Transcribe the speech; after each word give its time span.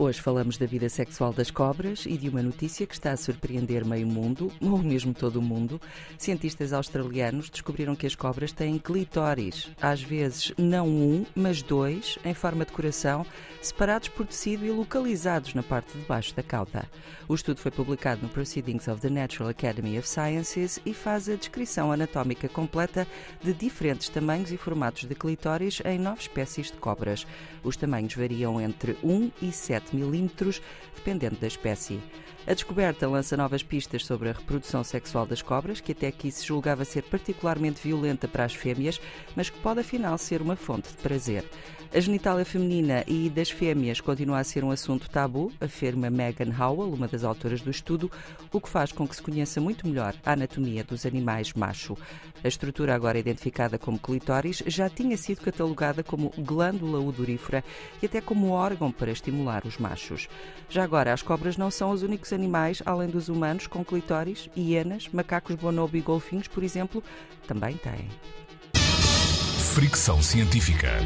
Hoje 0.00 0.20
falamos 0.20 0.56
da 0.56 0.64
vida 0.64 0.88
sexual 0.88 1.32
das 1.32 1.50
cobras 1.50 2.06
e 2.06 2.16
de 2.16 2.28
uma 2.28 2.40
notícia 2.40 2.86
que 2.86 2.94
está 2.94 3.10
a 3.10 3.16
surpreender 3.16 3.84
meio 3.84 4.06
mundo, 4.06 4.48
ou 4.62 4.78
mesmo 4.78 5.12
todo 5.12 5.40
o 5.40 5.42
mundo. 5.42 5.80
Cientistas 6.16 6.72
australianos 6.72 7.50
descobriram 7.50 7.96
que 7.96 8.06
as 8.06 8.14
cobras 8.14 8.52
têm 8.52 8.78
clitóris, 8.78 9.68
às 9.82 10.00
vezes 10.00 10.52
não 10.56 10.86
um, 10.86 11.26
mas 11.34 11.62
dois, 11.62 12.16
em 12.24 12.32
forma 12.32 12.64
de 12.64 12.70
coração, 12.70 13.26
separados 13.60 14.08
por 14.08 14.24
tecido 14.24 14.64
e 14.64 14.70
localizados 14.70 15.52
na 15.52 15.64
parte 15.64 15.98
de 15.98 16.04
baixo 16.04 16.32
da 16.32 16.44
cauda. 16.44 16.88
O 17.26 17.34
estudo 17.34 17.58
foi 17.58 17.72
publicado 17.72 18.22
no 18.22 18.28
Proceedings 18.28 18.86
of 18.86 19.00
the 19.00 19.10
Natural 19.10 19.50
Academy 19.50 19.98
of 19.98 20.08
Sciences 20.08 20.78
e 20.86 20.94
faz 20.94 21.28
a 21.28 21.34
descrição 21.34 21.90
anatómica 21.90 22.48
completa 22.48 23.04
de 23.42 23.52
diferentes 23.52 24.08
tamanhos 24.08 24.52
e 24.52 24.56
formatos 24.56 25.06
de 25.06 25.14
clitóris 25.16 25.82
em 25.84 25.98
nove 25.98 26.20
espécies 26.20 26.70
de 26.70 26.78
cobras. 26.78 27.26
Os 27.64 27.76
tamanhos 27.76 28.14
variam 28.14 28.60
entre 28.60 28.96
1 29.02 29.32
e 29.42 29.50
7 29.50 29.87
milímetros, 29.92 30.60
dependendo 30.94 31.36
da 31.36 31.46
espécie. 31.46 32.00
A 32.46 32.54
descoberta 32.54 33.06
lança 33.06 33.36
novas 33.36 33.62
pistas 33.62 34.06
sobre 34.06 34.30
a 34.30 34.32
reprodução 34.32 34.82
sexual 34.82 35.26
das 35.26 35.42
cobras, 35.42 35.80
que 35.80 35.92
até 35.92 36.06
aqui 36.06 36.30
se 36.30 36.46
julgava 36.46 36.84
ser 36.84 37.02
particularmente 37.02 37.80
violenta 37.82 38.26
para 38.26 38.44
as 38.44 38.54
fêmeas, 38.54 39.00
mas 39.36 39.50
que 39.50 39.58
pode 39.60 39.80
afinal 39.80 40.16
ser 40.16 40.40
uma 40.40 40.56
fonte 40.56 40.88
de 40.88 40.96
prazer. 40.96 41.44
A 41.90 42.00
genitália 42.00 42.44
feminina 42.44 43.02
e 43.06 43.30
das 43.30 43.50
fêmeas 43.50 43.98
continua 43.98 44.38
a 44.38 44.44
ser 44.44 44.62
um 44.62 44.70
assunto 44.70 45.08
tabu, 45.08 45.50
afirma 45.58 46.10
Megan 46.10 46.54
Howell, 46.54 46.92
uma 46.92 47.08
das 47.08 47.24
autoras 47.24 47.62
do 47.62 47.70
estudo, 47.70 48.12
o 48.52 48.60
que 48.60 48.68
faz 48.68 48.92
com 48.92 49.08
que 49.08 49.16
se 49.16 49.22
conheça 49.22 49.58
muito 49.58 49.88
melhor 49.88 50.14
a 50.24 50.32
anatomia 50.32 50.84
dos 50.84 51.06
animais 51.06 51.54
macho. 51.54 51.96
A 52.44 52.48
estrutura 52.48 52.94
agora 52.94 53.18
identificada 53.18 53.78
como 53.78 53.98
clitóris 53.98 54.62
já 54.66 54.90
tinha 54.90 55.16
sido 55.16 55.40
catalogada 55.40 56.04
como 56.04 56.30
glândula 56.36 57.00
odorífera 57.00 57.64
e 58.02 58.06
até 58.06 58.20
como 58.20 58.50
órgão 58.50 58.92
para 58.92 59.10
estimular 59.10 59.64
os 59.64 59.78
machos. 59.78 60.28
Já 60.68 60.84
agora, 60.84 61.14
as 61.14 61.22
cobras 61.22 61.56
não 61.56 61.70
são 61.70 61.90
os 61.90 62.02
únicos 62.02 62.34
animais, 62.34 62.82
além 62.84 63.08
dos 63.08 63.30
humanos, 63.30 63.66
com 63.66 63.82
clitóris, 63.82 64.50
hienas, 64.54 65.08
macacos 65.08 65.56
bonobo 65.56 65.96
e 65.96 66.02
golfinhos, 66.02 66.48
por 66.48 66.62
exemplo, 66.62 67.02
também 67.46 67.78
têm. 67.78 68.08
Fricção 69.74 70.20
Científica. 70.20 70.98